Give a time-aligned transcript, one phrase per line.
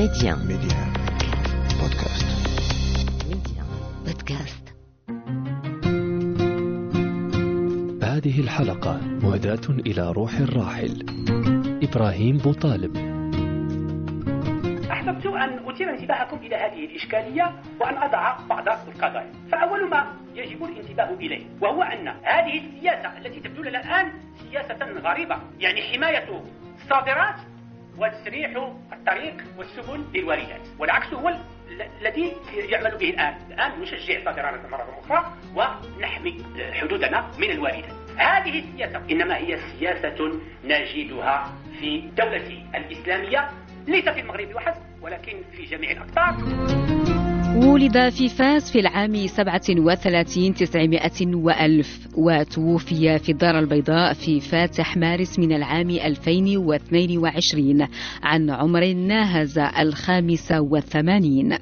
[0.00, 0.34] Média.
[0.48, 0.80] Média.
[1.76, 2.28] Podcast.
[3.28, 3.62] Média.
[4.06, 4.64] Podcast.
[8.02, 11.06] هذه الحلقة مهداة إلى روح الراحل
[11.82, 12.96] إبراهيم بوطالب
[14.90, 21.10] أحببت أن أثير انتباهكم إلى هذه الإشكالية وأن أضع بعض القضايا فأول ما يجب الانتباه
[21.14, 24.12] إليه وهو أن هذه السياسة التي تبدو لنا الآن
[24.50, 26.42] سياسة غريبة يعني حماية
[26.82, 27.49] الصادرات
[28.00, 28.50] وتسريح
[28.92, 31.40] الطريق والسبل للواردات والعكس هو ال-
[32.00, 33.34] الذي يعمل به الآن.
[33.50, 40.32] الآن نشجع الصادرات مرة أخرى ونحمي حدودنا من الواردات هذه السياسة إنما هي سياسة
[40.64, 43.50] نجدها في الدولة الإسلامية.
[43.86, 46.36] ليس في المغرب وحسب ولكن في جميع الأقطار.
[47.56, 51.00] ولد في فاس في العام 37 900
[51.34, 57.86] وألف وتوفي في الدار البيضاء في فاتح مارس من العام 2022
[58.22, 61.58] عن عمر ناهز الخامس والثمانين.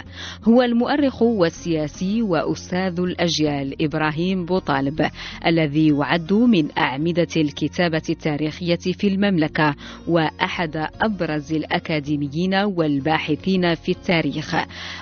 [0.49, 5.11] هو المؤرخ والسياسي وأستاذ الأجيال إبراهيم بوطالب
[5.47, 9.75] الذي يعد من أعمدة الكتابة التاريخية في المملكة
[10.09, 14.55] وأحد أبرز الأكاديميين والباحثين في التاريخ.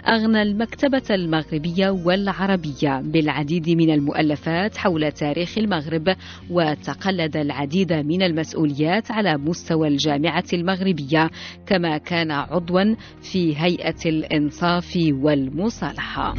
[0.08, 0.42] أغنى
[0.84, 3.00] المكتبة المغربية والعربية.
[3.04, 6.16] بالعديد من المؤلفات حول تاريخ المغرب
[6.50, 11.30] وتقلد العديد من المسؤوليات على مستوى الجامعة المغربية
[11.66, 16.34] كما كان عضوا في هيئة الإنصاف والمصالحة.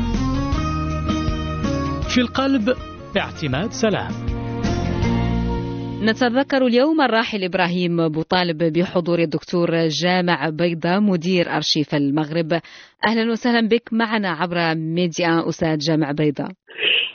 [2.09, 2.73] في القلب
[3.17, 4.36] اعتماد سلام.
[6.03, 12.53] نتذكر اليوم الراحل إبراهيم بوطالب بحضور الدكتور جامع بيضة مدير أرشيف المغرب.
[13.07, 13.93] أهلا وسهلا بك.
[13.93, 16.47] معنا عبر ميديا أستاذ جامع بيضة.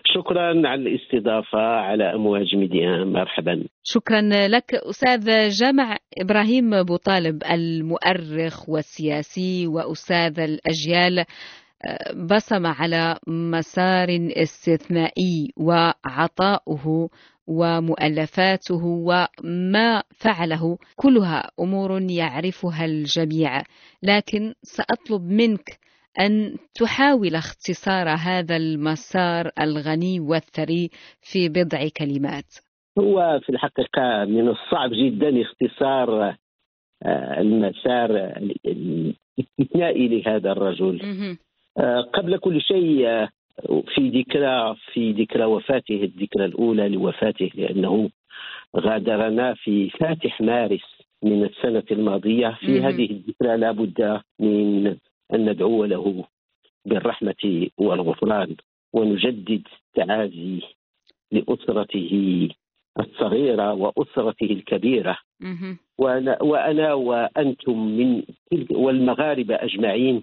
[0.05, 3.05] شكرا على الاستضافة على أمواج ميديا.
[3.05, 3.65] مرحبا.
[3.85, 11.25] شكرا لك أستاذ جامع إبراهيم بوطالب المؤرخ والسياسي وأستاذ الأجيال.
[12.31, 14.09] بصم على مسار
[14.43, 17.09] استثنائي وعطاؤه.
[17.47, 23.63] ومؤلفاته وما فعله كلها أمور يعرفها الجميع.
[24.03, 25.79] لكن سأطلب منك
[26.21, 32.55] أن تحاول اختصار هذا المسار الغني والثري في بضع كلمات.
[32.99, 36.37] هو في الحقيقة من الصعب جدا اختصار
[37.05, 38.11] آه، المسار
[38.67, 41.01] الاستثنائي لهذا الرجل.
[41.79, 43.29] آه، قبل كل شيء آه،
[43.95, 48.11] في ذكرى في ذكرى وفاته الذكرى الأولى لوفاته لأنه
[48.77, 52.81] غادرنا في فاتح مارس من السنة الماضية في.
[52.81, 54.87] هذه الذكرى لا بد من
[55.35, 56.25] أن ندعو له
[56.85, 58.57] بالرحمة والغفران
[58.93, 60.61] ونجدد التعازي
[61.33, 62.49] لأسرته
[63.01, 65.19] الصغيرة وأسرته الكبيرة.
[65.99, 68.23] وأنا, وأنا وأنتم من
[68.71, 70.23] والمغاربة أجمعين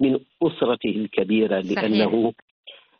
[0.00, 1.84] من أسرته الكبيرة صحيح.
[1.84, 2.32] لأنه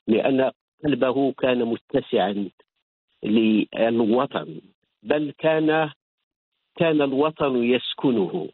[0.09, 0.51] لأن
[0.85, 2.49] قلبه كان متسعا
[3.25, 4.61] للوطن
[5.03, 5.91] بل كان
[6.77, 8.49] كان الوطن يسكنه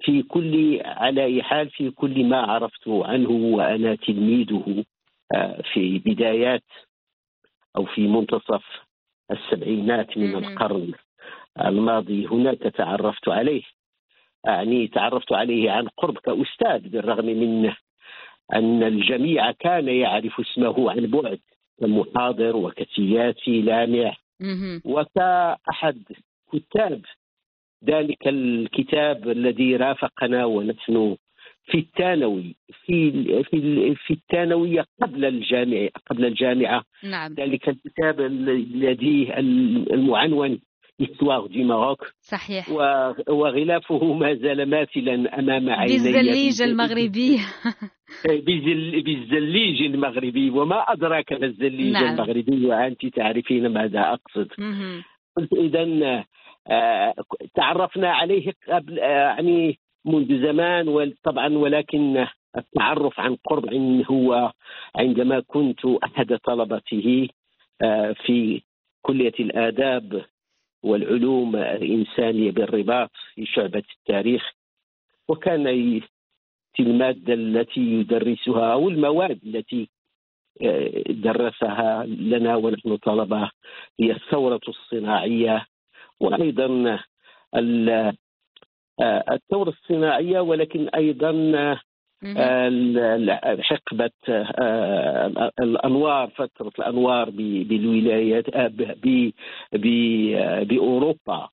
[0.00, 4.84] في كل على أي حال في كل ما عرفت عنه وأنا تلميذه
[5.34, 6.64] آه، في بدايات
[7.76, 8.64] أو في منتصف
[9.30, 10.34] السبعينات من.
[10.34, 10.92] القرن
[11.60, 13.62] الماضي هناك تعرفت عليه
[14.44, 17.72] يعني تعرفت عليه عن قرب كأستاذ بالرغم من
[18.54, 21.38] أن الجميع كان يعرف اسمه عن بعد
[21.80, 24.16] كمحاضر وكسياسي لامع.
[24.84, 26.02] وكأحد
[26.52, 27.00] كتاب
[27.84, 31.16] ذلك الكتاب الذي رافقنا ونحن
[31.64, 33.12] في الثانوي في
[33.44, 36.84] في في الثانوية قبل الجامعة قبل الجامعة.
[37.04, 37.34] نعم.
[37.34, 39.38] ذلك الكتاب الذي
[39.94, 40.60] المعنون
[40.98, 42.00] Histoire du Maroc.
[42.20, 42.70] صحيح.
[43.28, 47.40] وغلافه ما زال ماثلا أمام عيني بالزليج المغربي.
[49.04, 50.50] بالزليج المغربي.
[50.50, 52.14] وما أدراك ما الزليج نعم.
[52.14, 54.48] المغربي وأنت تعرفين ماذا أقصد.
[55.52, 56.24] اذا
[56.70, 57.14] آه،
[57.54, 63.74] تعرفنا عليه قبل آه، يعني منذ زمان وطبعا ولكن التعرف عن قرب
[64.10, 64.52] هو
[64.96, 67.28] عندما كنت أحد طلبته
[67.82, 68.62] آه، في
[69.02, 70.24] كلية الآداب
[70.82, 74.52] والعلوم الإنسانية بالرباط في شعبة التاريخ
[75.28, 75.66] وكان
[76.80, 79.90] المادة التي يدرسها أو المواد التي
[80.62, 83.50] آه، درسها لنا ونحن طلبة
[84.00, 85.66] هي الثورة الصناعية
[86.20, 86.98] وأيضا
[87.54, 88.14] ال-
[89.00, 91.32] آه، الثورة الصناعية ولكن أيضا
[92.24, 98.72] آه، حقبة آه، الأنوار فترة الأنوار بالولايات آه،
[100.62, 101.48] بأوروبا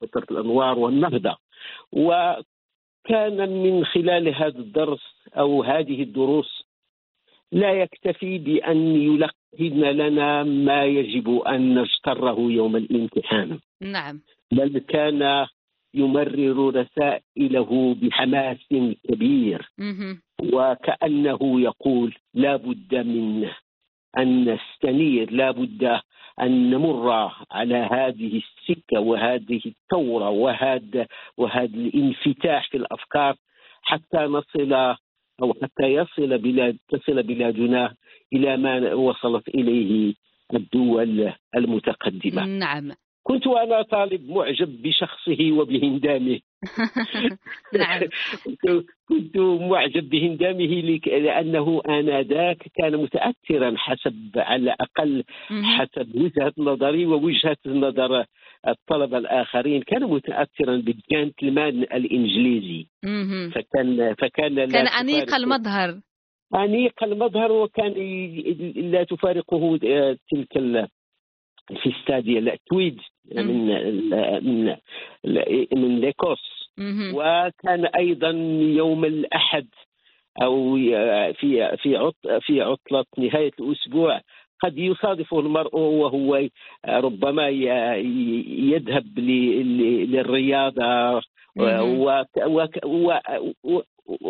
[0.00, 1.36] فترة الأنوار والنهضة.
[3.04, 6.62] كان من خلال هذا الدرس أو هذه الدروس
[7.52, 13.58] لا يكتفي بأن يلقن لنا ما يجب أن نجتره يوم الامتحان.
[13.80, 14.20] نعم.
[14.52, 15.46] بل كان
[15.94, 18.58] يمرر رسائله بحماس
[19.08, 19.70] كبير.
[20.52, 23.48] وكأنه يقول لا بد من
[24.18, 26.00] أن نستنير لا بد
[26.42, 27.10] أن نمر
[27.50, 31.06] على هذه السكة وهذه الثورة وهذا
[31.36, 33.36] وهذا الانفتاح في الأفكار
[33.82, 34.72] حتى نصل
[35.42, 37.94] أو حتى يصل بلاد تصل بلادنا
[38.32, 40.14] إلى ما وصلت إليه
[40.54, 42.46] الدول المتقدمة.
[42.46, 42.92] نعم.
[43.22, 46.40] كنت أنا طالب معجب بشخصه وبهندامه.
[47.78, 48.00] نعم.
[49.08, 49.36] كنت
[49.70, 55.64] معجب بهندامه لأنه آنذاك كان متأثرا حسب على الأقل مهم.
[55.64, 58.24] حسب وجهة نظري ووجهة نظر
[58.68, 59.82] الطلبة الآخرين.
[59.82, 62.86] كان متأثرا بالجنتلمان الإنجليزي.
[63.04, 63.50] مهم.
[63.50, 66.00] فكان فكان كان تفارق- المظهر.
[66.54, 67.92] أنيق المظهر وكان
[68.90, 70.56] لا تفارقه آه، تلك
[71.70, 72.98] الفستادية لا تويد
[73.34, 73.66] من
[74.44, 74.76] من
[75.76, 76.72] من ليكوس.
[77.14, 78.30] وكان أيضا
[78.76, 79.66] يوم الأحد
[80.42, 80.76] أو
[81.32, 84.20] في في في عطلة نهاية الأسبوع
[84.62, 86.48] قد يصادف المرء وهو
[86.88, 91.22] ربما يذهب للرياضة.
[91.56, 91.62] و-
[93.64, 93.82] و-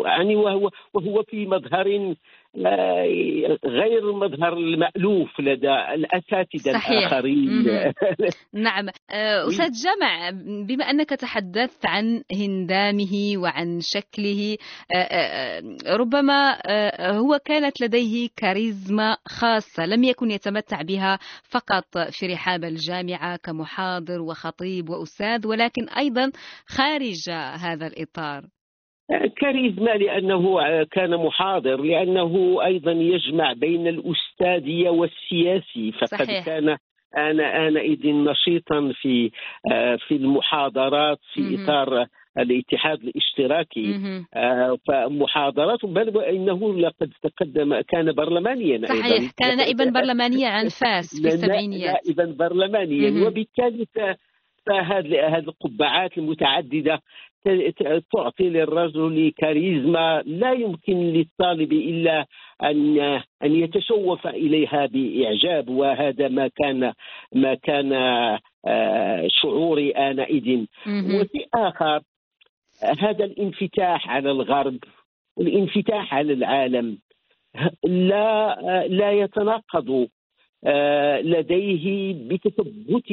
[0.05, 2.15] يعني وهو وهو في مظهر
[3.65, 6.89] غير المظهر المألوف لدى الأساتذة صحيح.
[6.89, 7.65] الآخرين.
[8.53, 10.29] نعم آه، أستاذ جمع
[10.67, 14.57] بما أنك تحدثت عن هندامه وعن شكله
[14.95, 16.57] آه، آه، ربما
[17.01, 24.89] هو كانت لديه كاريزما خاصة لم يكن يتمتع بها فقط في رحاب الجامعة كمحاضر وخطيب
[24.89, 26.31] وأستاذ ولكن أيضا
[26.67, 27.29] خارج
[27.59, 28.52] هذا الإطار
[29.41, 36.45] كاريزما لأنه كان محاضر لأنه أيضا يجمع بين الأستاذية والسياسي فقد صحيح.
[36.45, 36.77] كان
[37.17, 39.31] أنا آنئذ نشيطا في
[39.71, 41.63] آه، في المحاضرات في مهم.
[41.63, 42.05] إطار
[42.37, 44.01] الاتحاد الاشتراكي.
[44.33, 51.21] آه، فمحاضرات بل وإنه لقد تقدم كان برلمانيا أيضا صحيح كان نائبا برلمانيا عن فاس
[51.21, 53.23] في السبعينيات نائبا برلمانيا مهم.
[53.23, 53.85] وبالتالي
[54.65, 56.99] فهذه هذه القبعات المتعددة
[58.11, 62.25] تعطي للرجل كاريزما لا يمكن للطالب إلا
[62.63, 62.99] أن
[63.43, 66.93] أن يتشوف إليها بإعجاب وهذا ما كان
[67.35, 67.93] ما كان
[68.65, 70.65] آه، شعوري آنئذ.
[70.87, 72.01] وفي آخر
[72.99, 74.77] هذا الانفتاح على الغرب
[75.37, 76.97] والانفتاح على العالم
[77.83, 78.55] لا
[78.87, 80.07] لا يتناقض
[80.65, 83.11] آه، لديه بتثبت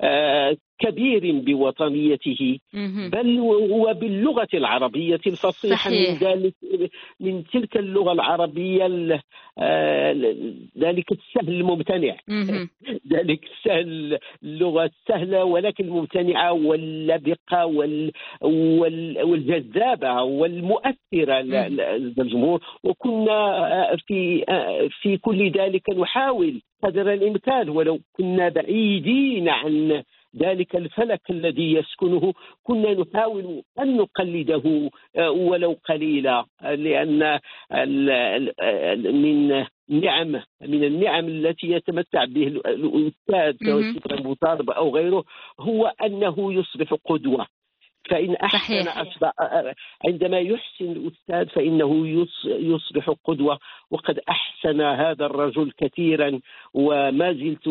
[0.00, 2.58] آه، كبير بوطنيته.
[3.10, 3.40] بل
[3.70, 5.96] وباللغة العربية الفصيحة من.
[6.18, 6.54] ذلك
[7.20, 9.20] من تلك اللغة العربية ال-
[9.58, 10.12] آه،
[10.78, 12.16] ذلك السهل الممتنع.
[13.14, 18.12] ذلك السهل اللغة السهلة ولكن الممتنعة واللبقة وال
[18.42, 23.32] وال والجذابة والمؤثرة للجمهور وكنا
[23.92, 30.02] آه، في آه، في كل ذلك نحاول قدر الإمكان ولو كنا بعيدين عن
[30.36, 32.32] ذلك الفلك الذي يسكنه
[32.62, 37.38] كنا نحاول أن نقلده آه، ولو قليلا آه، لأن
[38.96, 40.30] من نعم
[40.62, 43.98] من النعم التي يتمتع به ال- الأستاذ سواء مهم.
[43.98, 45.24] كان أبو طالب أو غيره
[45.60, 47.46] هو أنه يصبح قدوة
[48.08, 48.88] فإن أحسن.
[48.88, 49.32] أصبح
[50.06, 53.58] عندما يحسن الأستاذ فإنه يص- يصبح قدوة
[53.90, 56.40] وقد أحسن هذا الرجل كثيرا
[56.74, 57.68] وما زلت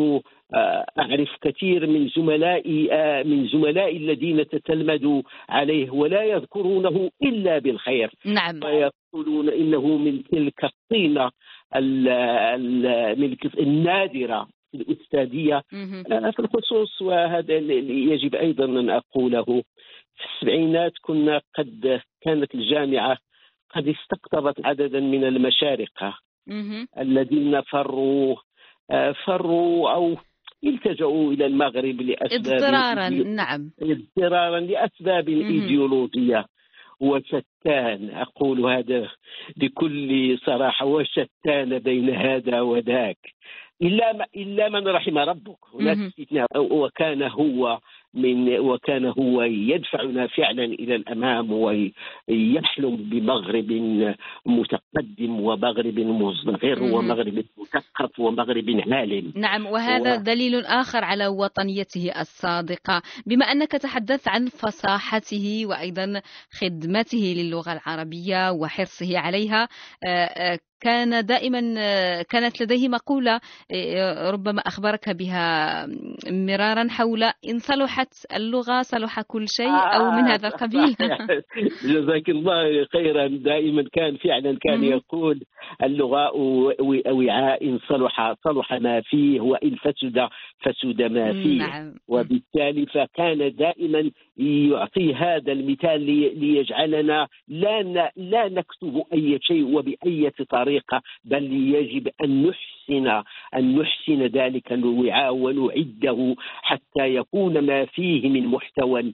[0.54, 8.12] آه، أعرف كثير من زملائي آه، من زملائي الذين تتلمذوا عليه ولا يذكرونه إلا بالخير
[8.26, 11.32] نعم ويقولون إنه من تلك الطينة
[13.60, 15.62] النادرة الأستاذية.
[16.12, 19.64] آه، في الخصوص وهذا يجب أيضا أن أقوله
[20.20, 23.18] في السبعينات كنا قد كانت الجامعة
[23.70, 26.88] قد استقطبت عددا من المشارقه مهم.
[26.98, 28.36] الذين فروا
[28.92, 30.18] آه، فروا أو
[30.64, 35.52] التجأوا إلى المغرب لأسباب اضطرارا نعم اضطرارا لأسباب مهم.
[35.52, 36.46] ايديولوجيه
[37.00, 39.10] وشتان أقول هذا
[39.58, 43.18] بكل صراحة وشتان بين هذا وذاك
[43.82, 46.08] إلا ما إلا من رحم ربك هناك مهم.
[46.08, 47.80] استثناء وكان هو
[48.14, 53.72] من وكان هو يدفعنا فعلا إلى الأمام ويحلم بمغرب
[54.46, 56.84] متقدم ومغرب مزدهر.
[56.84, 64.28] ومغرب مثقف ومغرب عالم نعم وهذا و- دليل آخر على وطنيته الصادقة بما أنك تحدثت
[64.28, 69.68] عن فصاحته وأيضا خدمته للغة العربية وحرصه عليها
[70.08, 73.40] آه، آه، كان دائما آه، كانت لديه مقولة
[73.72, 75.86] آه، ربما أخبرك بها
[76.32, 80.96] مرارا حول إن صلحت اللغة صلح كل شيء أو من هذا القبيل.
[81.94, 83.28] جزاك الله خيرا.
[83.28, 84.84] دائما كان فعلا كان.
[84.84, 85.40] يقول
[85.84, 86.32] اللغة
[87.12, 90.28] وعاء إن صلح صلح ما فيه وإن فسد
[90.60, 91.60] فسد ما فيه.
[91.60, 97.82] نعم وبالتالي فكان دائما يعطي هذا المثال لي- ليجعلنا لا
[98.18, 100.34] لا نكتب أي شيء وباية
[100.70, 101.44] طريقة بل
[101.76, 103.24] يجب أن نحسن
[103.56, 109.14] أن نحسن ذلك الوعاء ونعده حتى يكون ما فيه من محتوى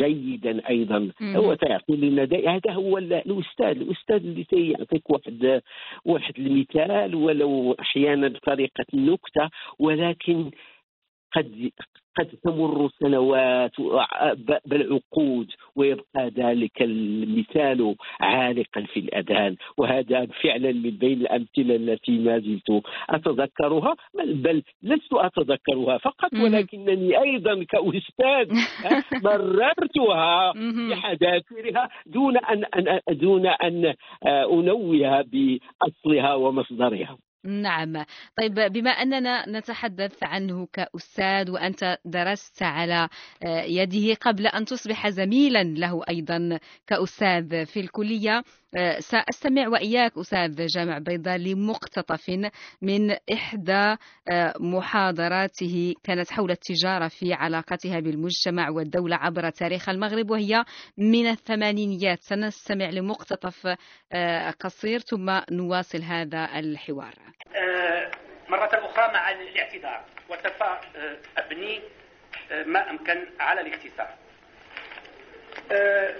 [0.00, 1.36] جيدا أيضا مم.
[1.36, 5.62] هو سيعطي لنا هذا هو ال- الأستاذ الأستاذ اللي سيعطيك واحد
[6.04, 10.50] واحد المثال ولو أحيانا بطريقة النكته ولكن
[11.36, 11.70] قد
[12.18, 13.72] قد تمر سنوات
[14.66, 15.46] بل عقود
[15.76, 23.96] ويبقى ذلك المثال عالقا في الأذهان وهذا فعلا من بين الأمثلة التي ما زلت أتذكرها
[24.14, 26.34] بل, بل لست أتذكرها فقط.
[26.34, 28.52] ولكنني أيضا كأستاذ
[29.24, 30.52] مررتها.
[30.90, 33.94] بحذافيرها دون ان دون أن
[34.26, 38.04] أنوه بأصلها ومصدرها نعم.
[38.38, 43.08] طيب بما أننا نتحدث عنه كأستاذ وأنت درست على
[43.46, 48.42] آه، يده قبل أن تصبح زميلا له أيضا كأستاذ في الكلية
[48.76, 52.30] آه، سأستمع وإياك أستاذ جامع بيضاء لمقتطف
[52.82, 53.96] من إحدى
[54.32, 60.64] آه، محاضراته كانت حول التجارة في علاقتها بالمجتمع والدولة عبر تاريخ المغرب وهي
[60.98, 62.22] من الثمانينيات.
[62.22, 63.76] سنستمع لمقتطف
[64.60, 67.29] قصير ثم نواصل هذا الحوار.
[68.48, 71.82] مرة أخرى مع الاعتذار وسوف آه، أبني
[72.52, 74.14] آه، ما أمكن على الاختصار
[75.72, 76.14] آه،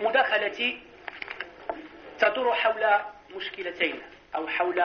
[0.00, 0.80] مداخلتي
[2.18, 2.86] تدور حول
[3.36, 4.02] مشكلتين
[4.34, 4.84] أو حول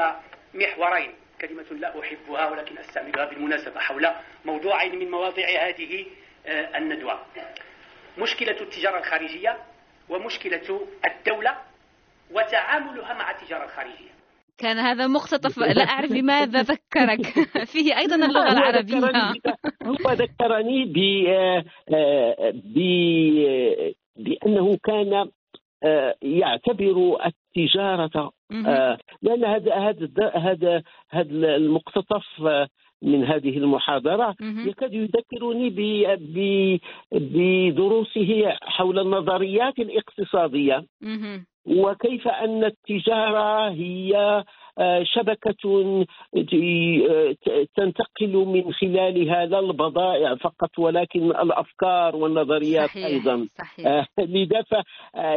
[0.54, 1.16] محورين.
[1.42, 4.10] كلمة لا أحبها ولكن أستعملها بالمناسبة حول
[4.46, 6.06] موضوعين من مواضيع هذه
[6.46, 7.26] آه، الندوة.
[8.18, 9.58] مشكلة التجارة الخارجية
[10.10, 11.58] ومشكلة الدولة
[12.32, 14.19] وتعاملها مع التجارة الخريجية
[14.60, 15.58] كان هذا مقتطف.
[15.78, 17.22] لا أعرف لماذا ذكرك.
[17.74, 19.00] فيه أيضا اللغة العربية.
[19.84, 20.98] هو ذكرني ب
[21.28, 21.64] آه،
[21.94, 25.30] آه، ب- بأنه كان
[25.84, 28.32] آه، يعتبر التجارة.
[29.22, 32.26] لأن هذا هذا هذا هذا المقتطف
[33.02, 34.36] من هذه المحاضرة.
[34.68, 35.70] يكاد يذكرني
[37.14, 40.86] بدروسه حول النظريات الاقتصادية.
[41.70, 44.44] وكيف أن التجارة هي
[44.78, 45.56] آه، شبكة
[47.46, 53.48] ت- تنتقل من خلالها لا البضائع فقط ولكن الأفكار والنظريات صحيح أيضا.
[53.58, 53.88] صحيح.
[53.88, 54.64] آه، لذا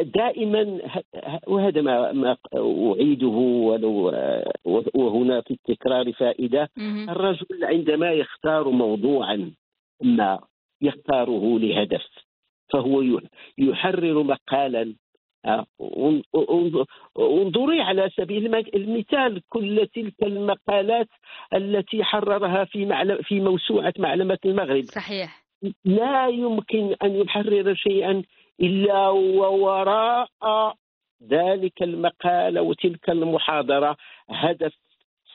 [0.02, 0.78] دائما
[1.46, 1.80] وهذا
[2.12, 3.26] ما أعيده
[3.68, 4.52] ولو آه،
[4.94, 6.70] وهنا في التكرار فائدة.
[7.08, 9.50] الرجل عندما يختار موضوعا
[10.02, 10.38] ما
[10.82, 12.06] يختاره لهدف
[12.72, 13.20] فهو
[13.58, 14.94] يحرر مقالا آه،
[17.18, 21.08] انظري على سبيل المثال كل تلك المقالات
[21.54, 25.42] التي حررها في معلم في موسوعة معلمة المغرب صحيح
[25.84, 28.22] لا يمكن أن يحرر شيئا
[28.60, 30.28] إلا ووراء
[31.28, 33.96] ذلك المقال وتلك المحاضرة
[34.28, 34.74] هدف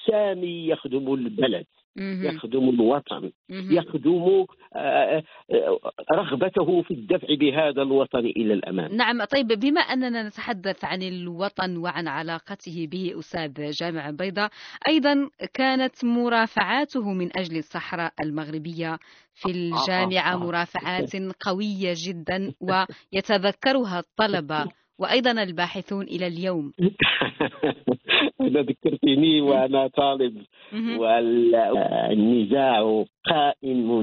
[0.07, 1.65] سامي يخدم البلد.
[1.97, 3.31] يخدم الوطن.
[3.49, 5.79] يخدم آه، آه،
[6.13, 12.07] رغبته في الدفع بهذا الوطن إلى الأمام نعم طيب بما أننا نتحدث عن الوطن وعن
[12.07, 14.49] علاقته به أستاذ جامع بيضاء
[14.87, 18.99] أيضا كانت مرافعاته من أجل الصحراء المغربية
[19.33, 20.37] في الجامعة آه.
[20.37, 24.65] مرافعات قوية جدا ويتذكرها الطلبة
[24.99, 26.73] وأيضا الباحثون إلى اليوم
[28.41, 30.41] أنا ذكرتني وأنا طالب.
[30.97, 34.01] والنزاع قائم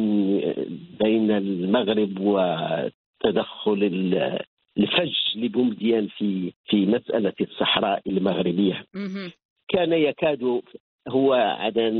[1.01, 4.41] بين المغرب وتدخل ال-
[4.79, 8.85] الفج لبومديان في في مسألة الصحراء المغربية.
[9.69, 10.61] كان يكاد
[11.09, 11.33] هو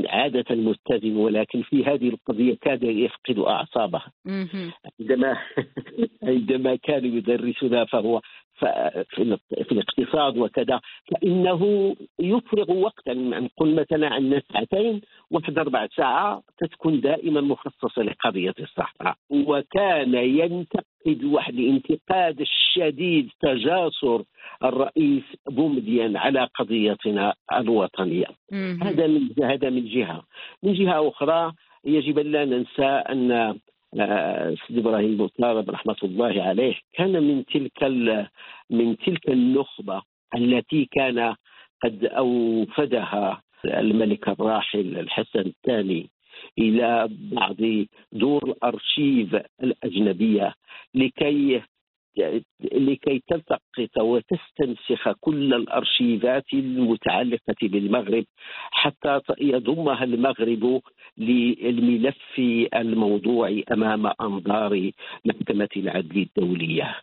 [0.09, 4.01] عادة متزن ولكن في هذه القضية كاد يفقد أعصابه.
[4.99, 5.37] عندما
[6.23, 8.21] عندما كان يدرسنا فهو
[8.55, 10.79] في الاقتصاد وكذا
[11.11, 19.15] فإنه يفرغ وقتا نقول مثلا عندنا ساعتين واحد ربع ساعة تكون دائما مخصصة لقضية الصحراء.
[19.29, 24.23] وكان ينتقد واحد الانتقاد الشديد تجاسر
[24.63, 28.27] الرئيس بومدين على قضيتنا الوطنية.
[28.81, 30.23] هذا من هذا من جهة.
[30.63, 31.53] من جهة أخرى
[31.85, 33.57] يجب أن لا ننسى أن
[34.67, 37.83] سيدي إبراهيم بوطارب رحمة الله عليه كان من تلك
[38.69, 40.01] من تلك النخبة
[40.35, 41.35] التي كان
[41.83, 46.09] قد أوفدها الملك الراحل الحسن الثاني
[46.59, 47.55] إلى بعض
[48.11, 50.53] دور الأرشيف الأجنبية
[50.95, 51.61] لكي
[52.73, 58.25] لكي تلتقط وتستنسخ كل الأرشيفات المتعلقة بالمغرب
[58.71, 60.81] حتى يضمها المغرب
[61.17, 62.41] للملف
[62.75, 64.91] الموضوعي أمام أنظار
[65.25, 66.95] محكمة العدل الدولية.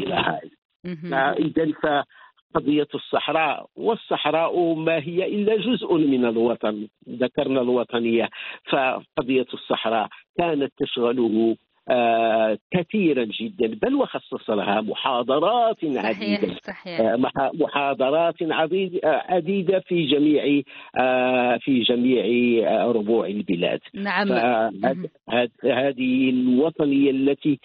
[0.00, 0.40] إلى
[1.38, 2.04] اذا
[2.54, 8.28] قضية الصحراء والصحراء ما هي إلا جزء من الوطن ذكرنا الوطنية.
[8.70, 11.56] فقضية الصحراء كانت تشغله
[12.70, 16.54] كثيرا جدا بل وخصص لها محاضرات عديدة.
[16.62, 17.00] صحيح.
[17.00, 17.16] آه
[17.54, 18.34] محاضرات
[19.04, 20.62] عديدة في جميع
[20.98, 22.24] آه في جميع
[22.68, 23.80] آه ربوع البلاد.
[23.94, 24.32] نعم.
[25.64, 27.58] هذه الوطنية التي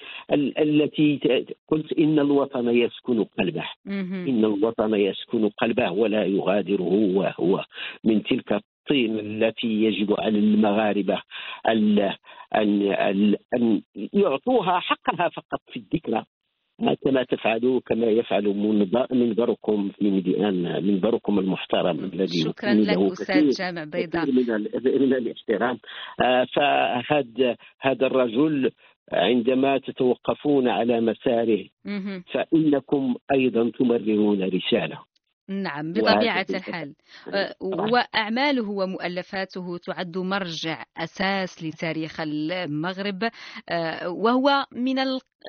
[0.59, 1.19] التي
[1.67, 3.65] قلت إن الوطن يسكن قلبه.
[3.87, 7.65] إن الوطن يسكن قلبه ولا يغادره وهو
[8.03, 11.21] من تلك الطين التي يجب على المغاربة
[11.67, 12.13] ان
[12.55, 13.81] ان أن
[14.13, 16.23] يعطوها حقها فقط في الذكرى.
[17.03, 18.43] كما تفعلوا كما يفعل
[19.11, 24.31] منبركم في ميدان منبركم المحترم الذي شكرا لك أستاذ جامع بيضاء.
[24.31, 25.79] من الاحترام.
[26.21, 28.71] آه، فهذا هذا الرجل
[29.11, 31.65] عندما تتوقفون على مساره
[32.33, 34.99] فإنكم أيضا تمررون رسالة.
[35.49, 36.93] نعم بطبيعة الحال.
[37.93, 43.29] وأعماله ومؤلفاته تعد مرجع أساس لتاريخ المغرب.
[43.69, 44.95] أه، وهو من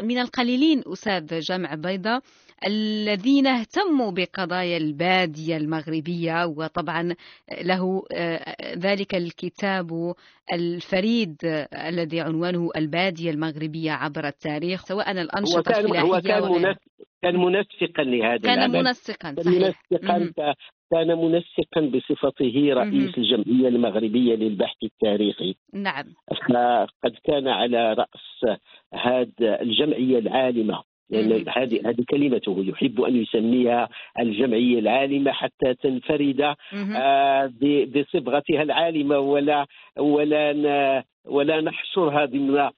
[0.03, 2.23] من القليلين أستاذ جامع بيضة
[2.67, 7.15] الذين اهتموا بقضايا البادية المغربية وطبعا
[7.63, 10.15] له أه، ذلك الكتاب
[10.53, 11.37] الفريد
[11.75, 16.75] الذي عنوانه البادية المغربية عبر التاريخ سواء الأنشطة الفلاحية هو كان
[17.23, 18.79] كان منسقا لهذا كان العمل.
[18.79, 20.55] منسقا كان منسقا
[20.93, 25.55] كان منسقا بصفته رئيس الجمعيه المغربية للبحث التاريخي.
[25.73, 26.05] نعم.
[26.29, 28.59] فقد كان على رأس
[28.95, 30.83] هذا الجمعية العالمة.
[31.11, 32.65] لأن يعني هذه هذه كلمته.
[32.69, 33.89] يحب أن يسميها
[34.21, 36.55] الجمعية العالمة حتى تنفرد
[36.97, 37.53] آه
[37.95, 39.67] بصبغتها العالمة ولا
[39.99, 42.71] ولا ولا نحصرها ضمن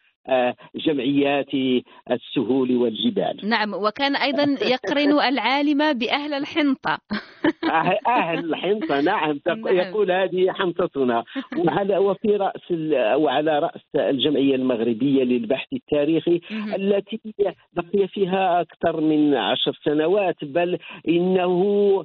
[0.75, 1.55] جمعيات
[2.11, 3.41] السهول والجبال.
[3.45, 6.99] نعم وكان أيضا يقرن العالم بأهل الحنطة.
[7.65, 9.67] أه، أهل الحنطة نعم, نعم.
[9.69, 11.25] يقول هذه حنطتنا.
[11.57, 12.73] وعلى وفي رأس
[13.17, 16.41] وعلى رأس الجمعية المغربية للبحث التاريخي
[16.77, 17.21] التي
[17.73, 22.05] بقي فيها أكثر من عشر سنوات بل إنه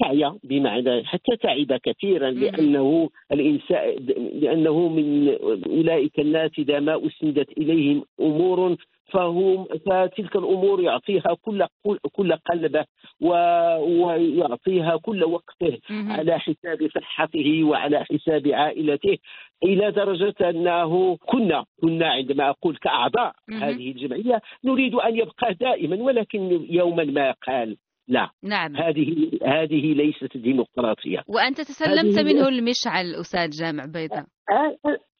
[0.00, 3.96] تعي بمعنى حتى تعب كثيرا لأنه الإنسان
[4.34, 5.28] لأنه من
[5.66, 11.66] أولئك الناس إذا ما أسندت إليهم أمور فهم فتلك الأمور يعطيها كل
[12.12, 12.84] كل قلبه
[13.20, 19.18] ويعطيها كل وقته على حساب صحته وعلى حساب عائلته
[19.64, 26.66] إلى درجة أنه كنا كنا عندما أقول كأعضاء هذه الجمعية نريد أن يبقى دائما ولكن
[26.70, 27.76] يوما ما قال.
[28.08, 28.30] لا.
[28.42, 28.76] نعم.
[28.76, 31.22] هذه هذه ليست ديمقراطية.
[31.28, 34.24] وأنت تسلمت منه المشعل أستاذ جامع بيضاء.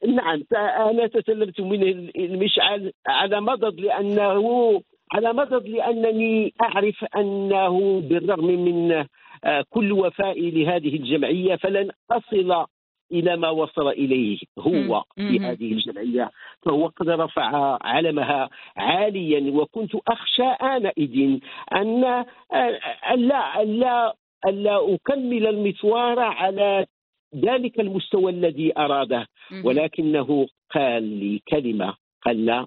[0.08, 0.42] نعم.
[0.90, 4.80] أنا تسلمت منه المشعل على مضض لأنه
[5.12, 8.92] على مضض لأنني أعرف أنه بالرغم من
[9.44, 12.66] آه، كل وفائي لهذه الجمعية فلن أصل
[13.14, 16.30] إلى ما وصل إليه هو في هذه الجمعية
[16.62, 21.38] فهو قد رفع علمها عاليا وكنت أخشى آنئذ
[21.72, 24.14] أن لا لا
[24.46, 26.86] الا أكمل المشوار على
[27.36, 29.26] ذلك المستوى الذي أراده.
[29.64, 32.66] ولكنه قال لي كلمة قال لا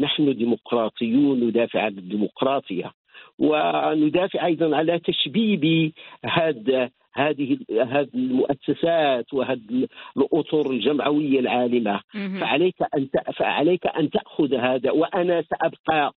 [0.00, 2.92] نحن ديمقراطيون ندافع عن الديمقراطية
[3.38, 5.92] وندافع أيضا على تشبيب
[6.24, 12.00] هذا هذه هذه المؤسسات وهذه الأطر الجمعوية العالمة.
[12.40, 16.12] فعليك أن فعليك أن تأخذ هذا وأنا سأبقى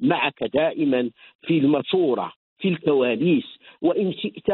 [0.00, 1.10] معك دائما
[1.42, 3.44] في المشوره في الكواليس.
[3.82, 4.50] وإن شئت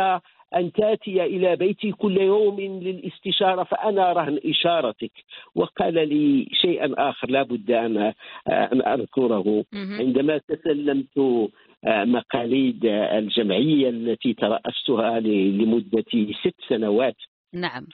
[0.56, 5.12] أن تأتي إلى بيتي كل يوم للاستشارة فأنا رهن إشارتك.
[5.54, 8.12] وقال لي شيئا آخر لا بد أن
[8.48, 9.64] أن أذكره.
[9.74, 11.48] عندما تسلمت
[11.88, 17.16] مقاليد الجمعية التي ترأستها لمدة ست سنوات.
[17.54, 17.86] نعم.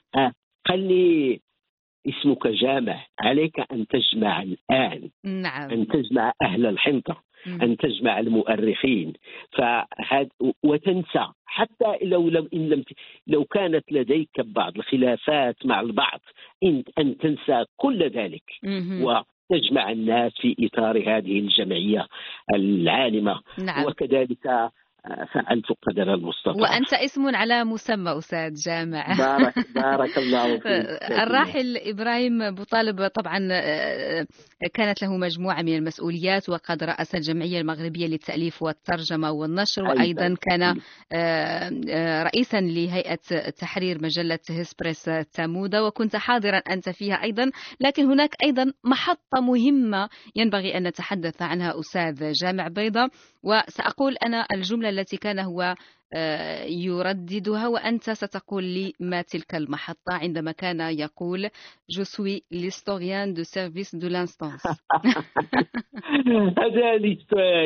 [0.68, 1.40] قال لي
[2.08, 5.10] اسمك جامع عليك أن تجمع الآن.
[5.24, 5.70] نعم.
[5.70, 7.62] أن تجمع أهل الحنطة مم.
[7.62, 9.12] أن تجمع المؤرخين.
[9.52, 10.28] فهذا
[10.64, 11.26] وتنسى.
[11.46, 12.84] حتى لو لم إن لم
[13.26, 16.20] لو كانت لديك بعض الخلافات مع البعض
[16.62, 18.44] إن أن تنسى كل ذلك.
[18.62, 19.04] مهم.
[19.52, 22.06] وتجمع الناس في إطار هذه الجمعية
[22.54, 23.40] العالمة.
[23.58, 23.84] نعم.
[23.86, 24.70] وكذلك
[25.34, 26.54] فعلت قدر المستطاع.
[26.62, 29.06] وأنت اسم على مسمى أستاذ جامع.
[29.18, 30.66] بارك بارك الله فيك.
[31.12, 34.26] الراحل إبراهيم بوطالب طبعا آه،
[34.74, 40.00] كانت له مجموعة من المسؤوليات وقد رأس الجمعية المغربية للتأليف والترجمة والنشر أيضاً.
[40.00, 40.76] وأيضا كان آه،
[41.90, 47.50] آه، رئيسا لهيئة تحرير مجلة هسبريس تامودا وكنت حاضرا أنت فيها أيضا.
[47.80, 53.08] لكن هناك أيضا محطة مهمة ينبغي أن نتحدث عنها أستاذ جامع بيضة
[53.42, 55.74] وسأقول أنا الجملة التي كان هو
[56.14, 61.48] آه، يرددها وأنت ستقول لي ما تلك المحطة عندما كان يقول
[61.88, 64.62] Je suis l'historien de service de l'instance.
[66.58, 66.96] هذا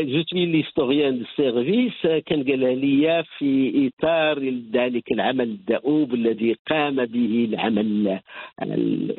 [0.03, 4.39] je suis l'historien de service كان قالها لي في إطار
[4.73, 8.21] ذلك العمل الدؤوب الذي قام به العمل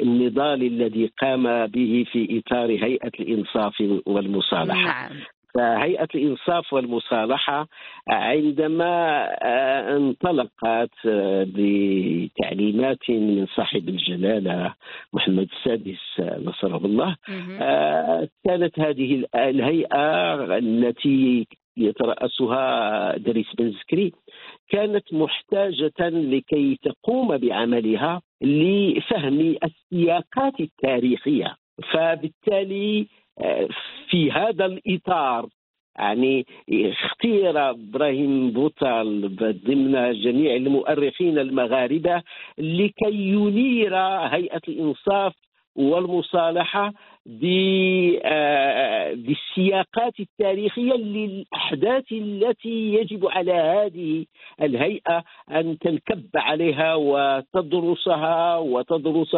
[0.01, 5.09] النضال الذي قام به في إطار هيئة الإنصاف والمصالحة.
[5.09, 5.37] نعم.
[5.55, 7.67] فهيئة الإنصاف والمصالحة
[8.07, 14.73] عندما آه، انطلقت آه، بتعليمات من صاحب الجلالة
[15.13, 17.15] محمد السادس آه، نصره الله.
[18.45, 24.13] كانت هذه الهيئة التي يترأسها دريس بن زكري
[24.69, 31.55] كانت محتاجة لكي تقوم بعملها لفهم السياقات التاريخية.
[31.93, 33.07] فبالتالي
[34.10, 35.50] في هذا الإطار
[36.00, 42.23] يعني اختير إبراهيم بوطال ضمن جميع المؤرخين المغاربة
[42.58, 43.95] لكي ينير
[44.28, 45.34] هيئة الإنصاف
[45.76, 46.93] والمصالحة
[48.23, 54.26] آه، بالسياقات التاريخية للأحداث التي يجب على هذه
[54.62, 59.36] الهيئة أن تنكب عليها وتدرسها وتدرس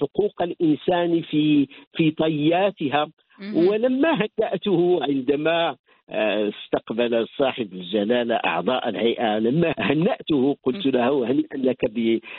[0.00, 3.06] حقوق الإنسان في في طياتها.
[3.54, 5.76] ولما هنأته عندما آه،
[6.10, 9.38] استقبل صاحب الجلالة أعضاء الهيئة.
[9.38, 11.90] لما هنأته قلت له هنيئا لك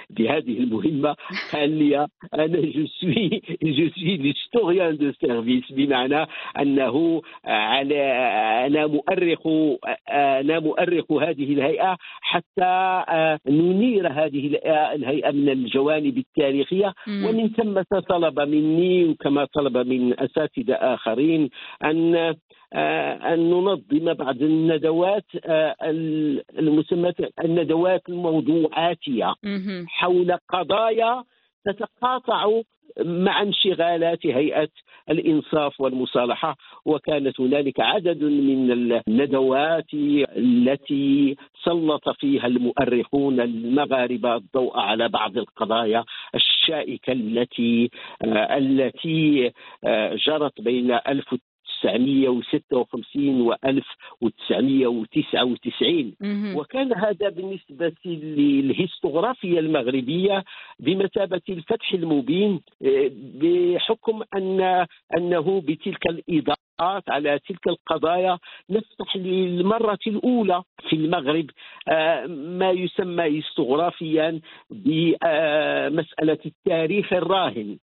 [0.10, 1.16] بهذه المهمة؟
[1.54, 6.26] قال لي أنا je suis je suis l'historien de service بمعنى
[6.60, 8.02] أنه على
[8.68, 9.40] أنا مؤرخ
[10.10, 12.66] أنا مؤرخ هذه الهيئة حتى
[13.10, 16.94] آه، ننير هذه الهيئة- الهيئة من الجوانب التاريخية.
[17.08, 17.26] مم.
[17.26, 21.50] ومن ثم طلب مني وكما طلب من أساتذة آخرين
[21.84, 22.34] أن
[22.74, 29.86] آه، أن ننظم بعض الندوات آه، ال- المسمات الندوات الموضوعاتية مهم.
[29.88, 31.24] حول قضايا
[31.66, 32.62] تتقاطع
[33.06, 34.68] مع انشغالات هيئة
[35.10, 36.56] الإنصاف والمصالحة
[36.86, 38.72] وكانت هنالك عدد من
[39.08, 39.94] الندوات
[40.38, 46.04] التي سلط فيها المؤرخون المغاربة الضوء على بعض القضايا
[46.36, 47.90] الشائكة التي
[48.26, 49.52] آه، التي
[50.28, 50.92] جرت بين
[51.86, 56.56] 1956 و 1999 مهم.
[56.58, 60.44] وكان هذا بالنسبة للهيستوغرافيا المغربية
[60.80, 64.86] بمثابة الفتح المبين آه، بحكم أن
[65.18, 66.60] أنه بتلك الإضاءات
[67.10, 68.40] على تلك القضايا
[68.70, 71.46] نفتح للمرة الأولى في المغرب
[71.88, 74.40] آه، ما يسمى هيستوغرافيا
[74.70, 77.78] بمسألة التاريخ الراهن.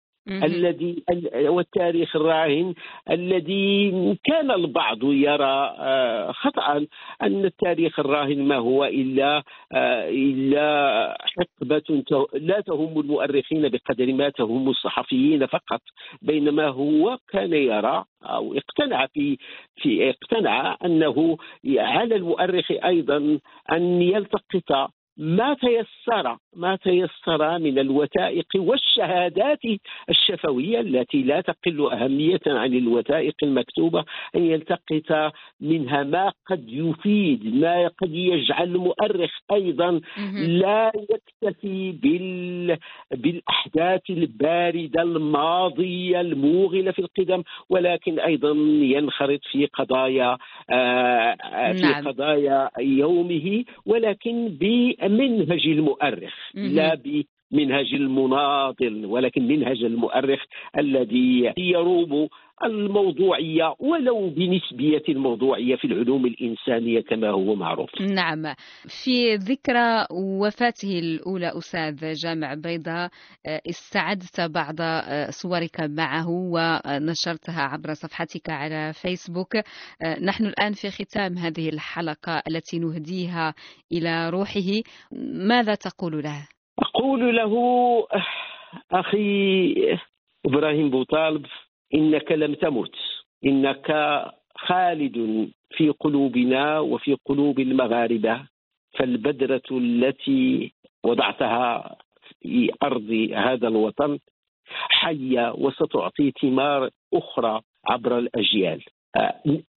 [0.44, 2.74] الذي ال- والتاريخ الراهن
[3.10, 3.90] الذي
[4.24, 6.86] كان البعض يرى آه، خطأ
[7.22, 14.28] أن التاريخ الراهن ما هو إلا آه، إلا حقبة ت- لا تهم المؤرخين بقدر ما
[14.28, 15.80] تهم الصحفيين فقط
[16.22, 19.36] بينما هو كان يرى أو اقتنع في
[19.76, 21.36] في اقتنع أنه
[21.76, 23.38] على المؤرخ أيضا
[23.72, 29.58] أن يلتقط ما تيسر ما تيسر من الوثائق والشهادات
[30.08, 34.04] الشفوية التي لا تقل أهمية عن الوثائق المكتوبة
[34.36, 40.36] أن يلتقط منها ما قد يفيد ما قد يجعل المؤرخ أيضا مهم.
[40.36, 42.78] لا يكتفي بال...
[43.10, 48.50] بالأحداث الباردة الماضية الموغلة في القدم ولكن أيضا
[48.82, 50.38] ينخرط في قضايا
[50.70, 51.36] آه،
[51.72, 52.08] في نعم.
[52.08, 54.48] قضايا يومه ولكن
[55.02, 56.34] بمنهج المؤرخ.
[56.54, 60.40] لا بمنهج المناضل ولكن منهج المؤرخ
[60.78, 62.28] الذي يروم
[62.64, 67.90] الموضوعية ولو بنسبية الموضوعية في العلوم الإنسانية كما هو معروف.
[68.00, 68.54] نعم.
[69.02, 73.10] في ذكرى وفاته الأولى أستاذ جامع بيضاء
[73.46, 74.76] استعدت بعض
[75.30, 79.56] صورك معه ونشرتها عبر صفحتك على فيسبوك.
[80.22, 83.54] نحن الآن في ختام هذه الحلقة التي نهديها
[83.92, 84.82] إلى روحه.
[85.48, 86.48] ماذا تقول له؟
[86.78, 87.52] أقول له
[88.92, 89.98] أخي
[90.46, 91.46] إبراهيم بوطالب
[91.94, 92.94] إنك لم تمت.
[93.46, 93.88] إنك
[94.56, 98.40] خالد في قلوبنا وفي قلوب المغاربة.
[98.92, 100.72] فالبذرة التي
[101.04, 101.96] وضعتها
[102.40, 104.18] في أرض هذا الوطن
[104.88, 108.82] حية وستعطي ثمار أخرى عبر الأجيال.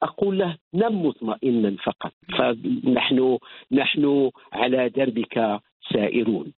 [0.03, 2.13] أقول له نم مطمئنا فقط.
[2.37, 3.37] فنحن
[3.71, 5.59] نحن على دربك
[5.93, 6.53] سائرون.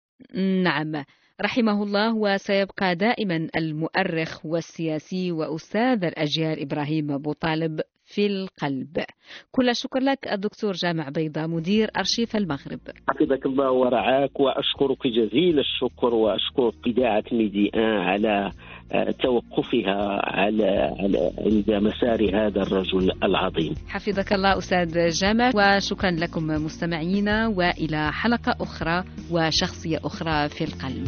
[0.63, 1.03] نعم.
[1.41, 7.81] رحمه الله وسيبقى دائما المؤرخ والسياسي وأستاذ الأجيال إبراهيم أبو طالب.
[8.07, 9.03] في القلب
[9.51, 16.13] كل الشكر لك الدكتور جامع بيضة مدير أرشيف المغرب حفظك الله ورعاك وأشكرك جزيل الشكر
[16.13, 18.51] وأشكر إذاعة ميدي على
[19.23, 23.73] توقفها على على عند مسار هذا الرجل العظيم.
[23.87, 31.07] حفظك الله أستاذ جامع وشكرا لكم مستمعينا وإلى حلقة أخرى وشخصية أخرى في القلب.